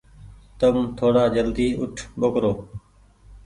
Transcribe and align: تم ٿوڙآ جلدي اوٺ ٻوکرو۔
تم 0.59 0.75
ٿوڙآ 0.97 1.23
جلدي 1.35 1.67
اوٺ 1.79 1.95
ٻوکرو۔ 2.19 2.51